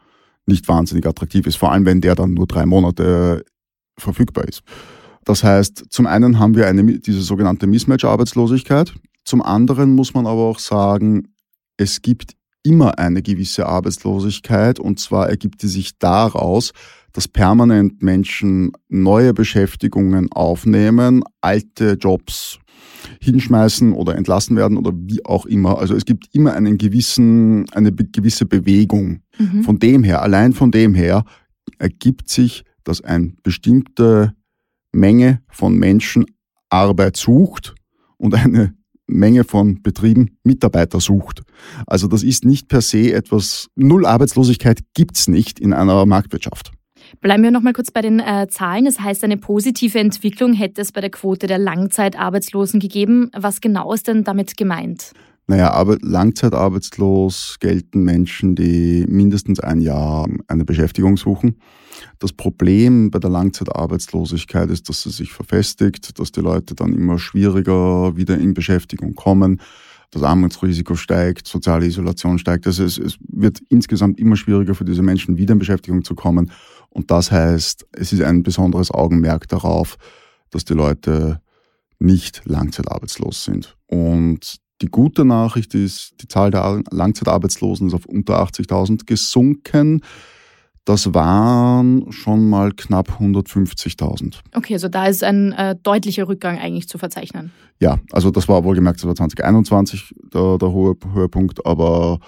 nicht 0.45 0.67
wahnsinnig 0.67 1.05
attraktiv 1.05 1.47
ist, 1.47 1.57
vor 1.57 1.71
allem 1.71 1.85
wenn 1.85 2.01
der 2.01 2.15
dann 2.15 2.33
nur 2.33 2.47
drei 2.47 2.65
Monate 2.65 3.43
verfügbar 3.97 4.47
ist. 4.47 4.61
Das 5.25 5.43
heißt, 5.43 5.85
zum 5.89 6.07
einen 6.07 6.39
haben 6.39 6.55
wir 6.55 6.67
eine, 6.67 6.99
diese 6.99 7.21
sogenannte 7.21 7.67
Mismatch-Arbeitslosigkeit, 7.67 8.93
zum 9.25 9.41
anderen 9.41 9.93
muss 9.93 10.13
man 10.13 10.25
aber 10.25 10.45
auch 10.45 10.59
sagen, 10.59 11.33
es 11.77 12.01
gibt 12.01 12.33
immer 12.63 12.99
eine 12.99 13.21
gewisse 13.21 13.65
Arbeitslosigkeit 13.65 14.79
und 14.79 14.99
zwar 14.99 15.29
ergibt 15.29 15.63
die 15.63 15.67
sich 15.67 15.97
daraus, 15.97 16.71
dass 17.13 17.27
permanent 17.27 18.03
Menschen 18.03 18.71
neue 18.87 19.33
Beschäftigungen 19.33 20.31
aufnehmen, 20.31 21.23
alte 21.41 21.93
Jobs 21.93 22.59
hinschmeißen 23.21 23.93
oder 23.93 24.15
entlassen 24.15 24.55
werden 24.55 24.77
oder 24.77 24.91
wie 24.93 25.25
auch 25.25 25.45
immer. 25.45 25.79
Also 25.79 25.95
es 25.95 26.05
gibt 26.05 26.29
immer 26.33 26.53
einen 26.53 26.77
gewissen, 26.77 27.69
eine 27.71 27.91
gewisse 27.91 28.45
Bewegung. 28.45 29.21
Mhm. 29.37 29.63
Von 29.63 29.79
dem 29.79 30.03
her, 30.03 30.21
allein 30.21 30.53
von 30.53 30.71
dem 30.71 30.93
her 30.93 31.23
ergibt 31.77 32.29
sich, 32.29 32.63
dass 32.83 33.01
eine 33.01 33.33
bestimmte 33.43 34.33
Menge 34.91 35.41
von 35.49 35.77
Menschen 35.77 36.25
Arbeit 36.69 37.17
sucht 37.17 37.75
und 38.17 38.33
eine 38.35 38.73
Menge 39.09 39.43
von 39.43 39.81
Betrieben 39.81 40.37
Mitarbeiter 40.43 40.99
sucht. 40.99 41.41
Also 41.87 42.07
das 42.07 42.23
ist 42.23 42.45
nicht 42.45 42.67
per 42.67 42.81
se 42.81 43.13
etwas, 43.13 43.67
Null 43.75 44.05
Arbeitslosigkeit 44.05 44.79
gibt's 44.93 45.27
nicht 45.27 45.59
in 45.59 45.73
einer 45.73 46.05
Marktwirtschaft. 46.05 46.71
Bleiben 47.21 47.43
wir 47.43 47.51
noch 47.51 47.61
mal 47.61 47.73
kurz 47.73 47.91
bei 47.91 48.01
den 48.01 48.19
äh, 48.19 48.47
Zahlen. 48.49 48.85
Das 48.85 48.99
heißt, 48.99 49.23
eine 49.23 49.37
positive 49.37 49.99
Entwicklung 49.99 50.53
hätte 50.53 50.81
es 50.81 50.91
bei 50.91 51.01
der 51.01 51.09
Quote 51.09 51.47
der 51.47 51.57
Langzeitarbeitslosen 51.57 52.79
gegeben. 52.79 53.31
Was 53.35 53.61
genau 53.61 53.93
ist 53.93 54.07
denn 54.07 54.23
damit 54.23 54.57
gemeint? 54.57 55.13
Naja, 55.49 55.71
aber 55.71 55.97
langzeitarbeitslos 56.03 57.57
gelten 57.59 58.03
Menschen, 58.03 58.53
die 58.55 59.03
mindestens 59.09 59.59
ein 59.59 59.81
Jahr 59.81 60.27
eine 60.47 60.63
Beschäftigung 60.63 61.17
suchen. 61.17 61.55
Das 62.19 62.33
Problem 62.33 63.09
bei 63.09 63.17
der 63.17 63.31
Langzeitarbeitslosigkeit 63.31 64.69
ist, 64.69 64.89
dass 64.89 65.01
sie 65.01 65.09
sich 65.09 65.31
verfestigt, 65.31 66.19
dass 66.19 66.31
die 66.31 66.41
Leute 66.41 66.75
dann 66.75 66.93
immer 66.93 67.17
schwieriger 67.17 68.15
wieder 68.15 68.37
in 68.37 68.53
Beschäftigung 68.53 69.15
kommen. 69.15 69.59
Das 70.11 70.21
Armutsrisiko 70.21 70.93
steigt, 70.93 71.47
soziale 71.47 71.87
Isolation 71.87 72.37
steigt. 72.37 72.67
Also 72.67 72.83
es, 72.83 72.99
es 72.99 73.17
wird 73.27 73.59
insgesamt 73.69 74.19
immer 74.19 74.35
schwieriger 74.35 74.75
für 74.75 74.85
diese 74.85 75.01
Menschen, 75.01 75.37
wieder 75.37 75.53
in 75.53 75.59
Beschäftigung 75.59 76.03
zu 76.03 76.13
kommen. 76.13 76.51
Und 76.89 77.09
das 77.09 77.31
heißt, 77.31 77.87
es 77.93 78.13
ist 78.13 78.21
ein 78.21 78.43
besonderes 78.43 78.91
Augenmerk 78.91 79.47
darauf, 79.47 79.97
dass 80.51 80.63
die 80.63 80.75
Leute 80.75 81.41
nicht 81.97 82.43
langzeitarbeitslos 82.45 83.45
sind. 83.45 83.75
Und 83.87 84.61
die 84.81 84.87
gute 84.87 85.25
Nachricht 85.25 85.73
ist, 85.75 86.21
die 86.21 86.27
Zahl 86.27 86.51
der 86.51 86.81
Langzeitarbeitslosen 86.91 87.87
ist 87.87 87.93
auf 87.93 88.05
unter 88.05 88.41
80.000 88.41 89.05
gesunken. 89.05 90.01
Das 90.85 91.13
waren 91.13 92.11
schon 92.11 92.49
mal 92.49 92.71
knapp 92.71 93.19
150.000. 93.19 94.39
Okay, 94.55 94.73
also 94.73 94.87
da 94.87 95.05
ist 95.05 95.23
ein 95.23 95.51
äh, 95.51 95.75
deutlicher 95.83 96.27
Rückgang 96.27 96.57
eigentlich 96.57 96.87
zu 96.87 96.97
verzeichnen. 96.97 97.51
Ja, 97.79 97.99
also 98.11 98.31
das 98.31 98.47
war 98.47 98.63
wohlgemerkt, 98.63 98.99
das 98.99 99.05
war 99.05 99.15
2021 99.15 100.15
der, 100.33 100.57
der 100.57 100.71
hohe 100.71 100.95
Höhepunkt, 101.13 101.65
aber 101.65 102.19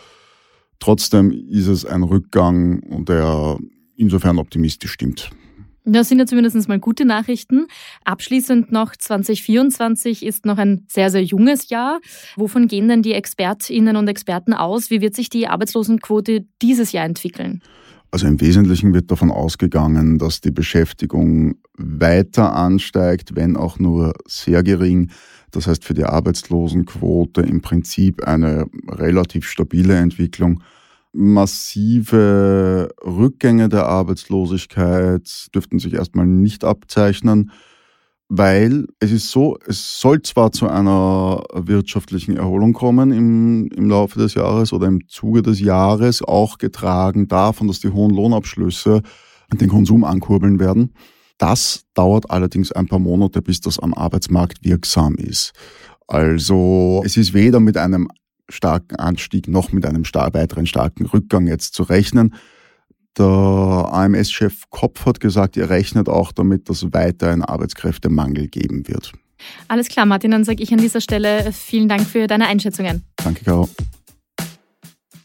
trotzdem 0.80 1.32
ist 1.32 1.68
es 1.68 1.86
ein 1.86 2.04
Rückgang 2.04 2.82
und 2.84 3.10
der 3.10 3.58
insofern 3.96 4.38
optimistisch 4.38 4.92
stimmt. 4.92 5.32
Das 5.84 6.10
sind 6.10 6.20
ja 6.20 6.28
zumindest 6.28 6.68
mal 6.68 6.80
gute 6.80 7.06
Nachrichten. 7.06 7.66
Abschließend 8.06 8.72
noch 8.72 8.96
2024 8.96 10.24
ist 10.24 10.46
noch 10.46 10.58
ein 10.58 10.86
sehr, 10.88 11.10
sehr 11.10 11.24
junges 11.24 11.70
Jahr. 11.70 12.00
Wovon 12.36 12.68
gehen 12.68 12.88
denn 12.88 13.02
die 13.02 13.14
Expertinnen 13.14 13.96
und 13.96 14.08
Experten 14.08 14.54
aus? 14.54 14.92
Wie 14.92 15.02
wird 15.02 15.16
sich 15.16 15.30
die 15.30 15.48
Arbeitslosenquote 15.48 16.46
dieses 16.62 16.92
Jahr 16.92 17.06
entwickeln? 17.06 17.62
Also 18.12 18.28
im 18.28 18.42
Wesentlichen 18.42 18.94
wird 18.94 19.10
davon 19.10 19.32
ausgegangen, 19.32 20.20
dass 20.20 20.42
die 20.42 20.52
Beschäftigung 20.52 21.56
weiter 21.78 22.54
ansteigt, 22.54 23.36
wenn 23.36 23.56
auch 23.56 23.80
nur 23.80 24.14
sehr 24.28 24.64
gering. 24.64 25.10
Das 25.52 25.66
heißt 25.66 25.84
für 25.84 25.94
die 25.94 26.04
Arbeitslosenquote 26.04 27.42
im 27.42 27.62
Prinzip 27.62 28.24
eine 28.28 28.68
relativ 28.88 29.48
stabile 29.48 29.96
Entwicklung 29.96 30.62
Massive 31.14 32.90
Rückgänge 33.04 33.70
der 33.70 33.86
Arbeitslosigkeit 33.88 35.48
dürften 35.54 35.80
sich 35.80 35.94
erstmal 35.94 36.26
nicht 36.26 36.64
abzeichnen, 36.64 37.52
weil 38.30 38.88
es 39.00 39.12
ist 39.12 39.30
so, 39.30 39.58
es 39.68 40.00
soll 40.00 40.22
zwar 40.22 40.54
zu 40.54 40.70
einer 40.70 41.44
wirtschaftlichen 41.54 42.38
Erholung 42.38 42.72
kommen 42.72 43.12
im, 43.12 43.68
im 43.76 43.90
Laufe 43.90 44.20
des 44.20 44.36
Jahres 44.36 44.72
oder 44.72 44.88
im 44.88 45.06
Zuge 45.10 45.42
des 45.42 45.60
Jahres, 45.60 46.22
auch 46.22 46.58
getragen 46.58 47.28
davon, 47.28 47.68
dass 47.68 47.82
die 47.82 47.90
hohen 47.90 48.12
Lohnabschlüsse 48.12 49.02
den 49.54 49.68
Konsum 49.68 50.06
ankurbeln 50.06 50.60
werden. 50.60 50.94
Das 51.38 51.84
dauert 51.94 52.30
allerdings 52.30 52.72
ein 52.72 52.88
paar 52.88 53.00
Monate, 53.00 53.42
bis 53.42 53.60
das 53.60 53.80
am 53.80 53.94
Arbeitsmarkt 53.94 54.64
wirksam 54.64 55.16
ist. 55.16 55.52
Also 56.08 57.02
es 57.04 57.18
ist 57.18 57.34
weder 57.34 57.60
mit 57.60 57.76
einem 57.78 58.08
starken 58.52 58.96
Anstieg 58.96 59.48
noch 59.48 59.72
mit 59.72 59.86
einem 59.86 60.04
weiteren 60.04 60.66
starken 60.66 61.06
Rückgang 61.06 61.48
jetzt 61.48 61.74
zu 61.74 61.84
rechnen. 61.84 62.36
Der 63.18 63.26
AMS-Chef 63.26 64.70
Kopf 64.70 65.06
hat 65.06 65.20
gesagt, 65.20 65.58
er 65.58 65.70
rechnet 65.70 66.08
auch 66.08 66.32
damit, 66.32 66.70
dass 66.70 66.84
es 66.84 66.94
weiter 66.94 67.30
einen 67.30 67.44
Arbeitskräftemangel 67.44 68.48
geben 68.48 68.88
wird. 68.88 69.12
Alles 69.68 69.90
klar, 69.90 70.06
Martin, 70.06 70.32
dann 70.32 70.44
sage 70.44 70.64
ich 70.64 70.72
an 70.72 70.80
dieser 70.80 71.02
Stelle 71.02 71.52
vielen 71.52 71.90
Dank 71.90 72.04
für 72.04 72.28
deine 72.28 72.48
Einschätzungen. 72.48 73.04
Danke, 73.18 73.44
Caro. 73.44 73.70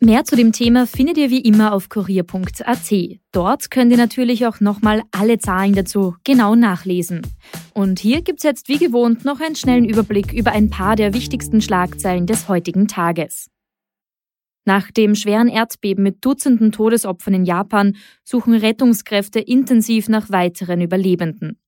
Mehr 0.01 0.25
zu 0.25 0.37
dem 0.37 0.53
Thema 0.53 0.87
findet 0.87 1.17
ihr 1.17 1.31
wie 1.31 1.41
immer 1.41 1.73
auf 1.73 1.89
kurier.at. 1.89 2.95
Dort 3.33 3.71
könnt 3.71 3.91
ihr 3.91 3.97
natürlich 3.97 4.47
auch 4.47 4.61
nochmal 4.61 5.03
alle 5.11 5.39
Zahlen 5.39 5.75
dazu 5.75 6.15
genau 6.23 6.55
nachlesen. 6.55 7.23
Und 7.73 7.99
hier 7.99 8.21
gibt's 8.21 8.43
jetzt 8.43 8.69
wie 8.69 8.77
gewohnt 8.77 9.25
noch 9.25 9.41
einen 9.41 9.57
schnellen 9.57 9.87
Überblick 9.87 10.35
über 10.35 10.53
ein 10.53 10.69
paar 10.69 10.97
der 10.97 11.15
wichtigsten 11.15 11.63
Schlagzeilen 11.63 12.27
des 12.27 12.49
heutigen 12.49 12.89
Tages. 12.89 13.49
Nach 14.67 14.91
dem 14.91 15.15
schweren 15.15 15.49
Erdbeben 15.49 16.03
mit 16.03 16.25
Dutzenden 16.25 16.73
Todesopfern 16.73 17.35
in 17.35 17.45
Japan 17.45 17.97
suchen 18.23 18.53
Rettungskräfte 18.53 19.41
intensiv 19.41 20.09
nach 20.09 20.29
weiteren 20.29 20.83
Überlebenden. 20.83 21.59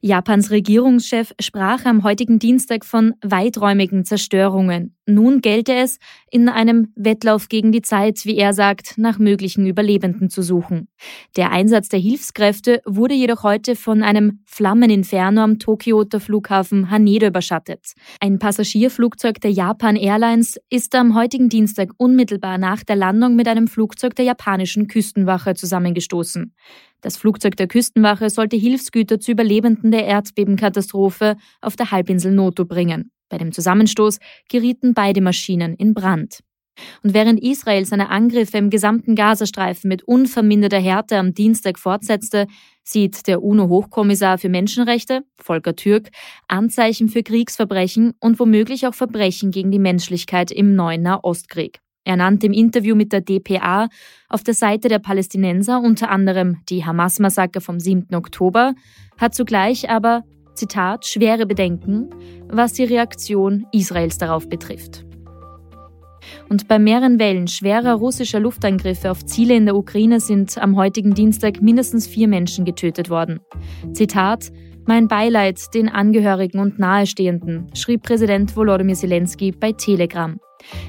Japans 0.00 0.50
Regierungschef 0.50 1.34
sprach 1.40 1.84
am 1.84 2.04
heutigen 2.04 2.38
Dienstag 2.38 2.86
von 2.86 3.14
weiträumigen 3.22 4.04
Zerstörungen. 4.04 4.95
Nun 5.08 5.40
gelte 5.40 5.72
es, 5.72 5.98
in 6.32 6.48
einem 6.48 6.92
Wettlauf 6.96 7.48
gegen 7.48 7.70
die 7.70 7.80
Zeit, 7.80 8.24
wie 8.24 8.36
er 8.36 8.52
sagt, 8.52 8.98
nach 8.98 9.20
möglichen 9.20 9.64
Überlebenden 9.64 10.30
zu 10.30 10.42
suchen. 10.42 10.88
Der 11.36 11.52
Einsatz 11.52 11.88
der 11.88 12.00
Hilfskräfte 12.00 12.82
wurde 12.84 13.14
jedoch 13.14 13.44
heute 13.44 13.76
von 13.76 14.02
einem 14.02 14.40
Flammeninferno 14.46 15.42
am 15.42 15.60
Tokioter 15.60 16.18
Flughafen 16.18 16.90
Haneda 16.90 17.28
überschattet. 17.28 17.92
Ein 18.20 18.40
Passagierflugzeug 18.40 19.40
der 19.40 19.52
Japan 19.52 19.94
Airlines 19.94 20.58
ist 20.70 20.92
am 20.96 21.14
heutigen 21.14 21.48
Dienstag 21.48 21.90
unmittelbar 21.98 22.58
nach 22.58 22.82
der 22.82 22.96
Landung 22.96 23.36
mit 23.36 23.46
einem 23.46 23.68
Flugzeug 23.68 24.16
der 24.16 24.24
japanischen 24.24 24.88
Küstenwache 24.88 25.54
zusammengestoßen. 25.54 26.52
Das 27.00 27.16
Flugzeug 27.16 27.56
der 27.56 27.68
Küstenwache 27.68 28.28
sollte 28.28 28.56
Hilfsgüter 28.56 29.20
zu 29.20 29.30
Überlebenden 29.30 29.92
der 29.92 30.06
Erdbebenkatastrophe 30.06 31.36
auf 31.60 31.76
der 31.76 31.92
Halbinsel 31.92 32.32
Noto 32.32 32.64
bringen. 32.64 33.12
Bei 33.28 33.38
dem 33.38 33.52
Zusammenstoß 33.52 34.18
gerieten 34.48 34.94
beide 34.94 35.20
Maschinen 35.20 35.74
in 35.74 35.94
Brand. 35.94 36.40
Und 37.02 37.14
während 37.14 37.42
Israel 37.42 37.84
seine 37.86 38.10
Angriffe 38.10 38.58
im 38.58 38.70
gesamten 38.70 39.14
Gazastreifen 39.14 39.88
mit 39.88 40.02
unverminderter 40.04 40.78
Härte 40.78 41.16
am 41.16 41.34
Dienstag 41.34 41.78
fortsetzte, 41.78 42.46
sieht 42.82 43.26
der 43.26 43.42
UNO-Hochkommissar 43.42 44.38
für 44.38 44.48
Menschenrechte, 44.48 45.22
Volker 45.36 45.74
Türk, 45.74 46.10
Anzeichen 46.48 47.08
für 47.08 47.22
Kriegsverbrechen 47.22 48.12
und 48.20 48.38
womöglich 48.38 48.86
auch 48.86 48.94
Verbrechen 48.94 49.50
gegen 49.50 49.70
die 49.70 49.78
Menschlichkeit 49.78 50.50
im 50.50 50.74
neuen 50.74 51.02
Nahostkrieg. 51.02 51.80
Er 52.04 52.16
nannte 52.16 52.46
im 52.46 52.52
Interview 52.52 52.94
mit 52.94 53.12
der 53.12 53.20
DPA 53.20 53.88
auf 54.28 54.44
der 54.44 54.54
Seite 54.54 54.88
der 54.88 55.00
Palästinenser 55.00 55.80
unter 55.80 56.08
anderem 56.08 56.58
die 56.68 56.84
Hamas-Massaker 56.84 57.60
vom 57.60 57.80
7. 57.80 58.14
Oktober, 58.14 58.74
hat 59.18 59.34
zugleich 59.34 59.90
aber 59.90 60.22
Zitat, 60.56 61.06
schwere 61.06 61.46
Bedenken, 61.46 62.10
was 62.48 62.72
die 62.72 62.84
Reaktion 62.84 63.66
Israels 63.72 64.18
darauf 64.18 64.48
betrifft. 64.48 65.04
Und 66.48 66.68
bei 66.68 66.78
mehreren 66.78 67.18
Wellen 67.18 67.48
schwerer 67.48 67.94
russischer 67.94 68.40
Luftangriffe 68.40 69.10
auf 69.10 69.24
Ziele 69.24 69.54
in 69.54 69.66
der 69.66 69.76
Ukraine 69.76 70.20
sind 70.20 70.58
am 70.58 70.76
heutigen 70.76 71.14
Dienstag 71.14 71.62
mindestens 71.62 72.06
vier 72.06 72.28
Menschen 72.28 72.64
getötet 72.64 73.10
worden. 73.10 73.40
Zitat, 73.92 74.50
mein 74.86 75.08
Beileid 75.08 75.74
den 75.74 75.88
Angehörigen 75.88 76.60
und 76.60 76.78
Nahestehenden, 76.78 77.70
schrieb 77.74 78.02
Präsident 78.02 78.56
Volodymyr 78.56 78.94
Zelensky 78.94 79.50
bei 79.50 79.72
Telegram. 79.72 80.38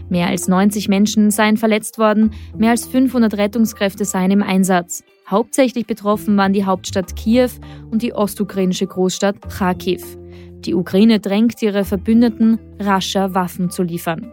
Mehr 0.09 0.27
als 0.27 0.47
90 0.47 0.87
Menschen 0.87 1.31
seien 1.31 1.57
verletzt 1.57 1.97
worden, 1.97 2.31
mehr 2.55 2.71
als 2.71 2.87
500 2.87 3.37
Rettungskräfte 3.37 4.05
seien 4.05 4.31
im 4.31 4.43
Einsatz. 4.43 5.03
Hauptsächlich 5.29 5.85
betroffen 5.85 6.37
waren 6.37 6.53
die 6.53 6.63
Hauptstadt 6.63 7.15
Kiew 7.15 7.49
und 7.91 8.01
die 8.01 8.13
ostukrainische 8.13 8.87
Großstadt 8.87 9.35
Kharkiv. 9.49 10.17
Die 10.61 10.73
Ukraine 10.73 11.19
drängt 11.19 11.61
ihre 11.61 11.85
Verbündeten, 11.85 12.59
rascher 12.79 13.33
Waffen 13.33 13.69
zu 13.69 13.83
liefern. 13.83 14.31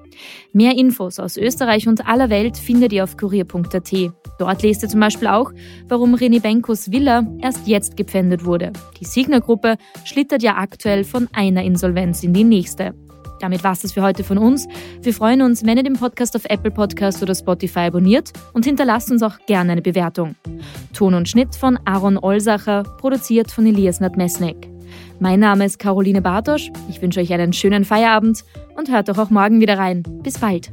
Mehr 0.53 0.77
Infos 0.77 1.19
aus 1.19 1.37
Österreich 1.37 1.87
und 1.87 2.07
aller 2.07 2.31
Welt 2.31 2.57
findet 2.57 2.93
ihr 2.93 3.05
auf 3.05 3.17
kurier.at. 3.17 3.93
Dort 4.39 4.63
lest 4.63 4.83
ihr 4.83 4.89
zum 4.89 5.01
Beispiel 5.01 5.29
auch, 5.29 5.53
warum 5.89 6.15
René 6.15 6.41
Benkos 6.41 6.91
Villa 6.91 7.27
erst 7.41 7.67
jetzt 7.67 7.97
gepfändet 7.97 8.45
wurde. 8.45 8.73
Die 9.01 9.05
Signer-Gruppe 9.05 9.77
schlittert 10.05 10.43
ja 10.43 10.57
aktuell 10.57 11.05
von 11.05 11.29
einer 11.33 11.63
Insolvenz 11.63 12.23
in 12.23 12.33
die 12.33 12.45
nächste. 12.45 12.95
Damit 13.41 13.65
war 13.65 13.73
es 13.73 13.93
für 13.93 14.03
heute 14.03 14.25
von 14.25 14.39
uns. 14.39 14.67
Wir 15.03 15.13
freuen 15.13 15.43
uns, 15.43 15.65
wenn 15.65 15.77
ihr 15.77 15.83
den 15.83 15.95
Podcast 15.95 16.37
auf 16.37 16.45
Apple 16.47 16.71
Podcast 16.71 17.23
oder 17.23 17.35
Spotify 17.35 17.81
abonniert 17.81 18.33
und 18.53 18.65
hinterlasst 18.65 19.11
uns 19.11 19.23
auch 19.23 19.39
gerne 19.47 19.73
eine 19.73 19.83
Bewertung. 19.83 20.35
Ton 20.93 21.15
und 21.15 21.29
Schnitt 21.29 21.55
von 21.55 21.79
Aaron 21.85 22.19
Olsacher, 22.19 22.85
produziert 22.99 23.51
von 23.51 23.67
Elias 23.67 24.01
Nadmesnik. 24.01 24.69
Mein 25.21 25.41
Name 25.41 25.65
ist 25.65 25.79
Caroline 25.79 26.23
Bartosch. 26.23 26.71
Ich 26.89 27.01
wünsche 27.01 27.21
euch 27.21 27.33
einen 27.33 27.53
schönen 27.53 27.85
Feierabend 27.85 28.45
und 28.77 28.91
hört 28.91 29.09
doch 29.09 29.19
auch 29.19 29.31
morgen 29.31 29.61
wieder 29.61 29.79
rein. 29.79 30.03
Bis 30.23 30.39
bald. 30.39 30.73